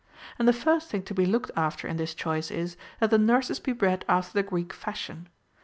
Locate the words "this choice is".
1.97-2.75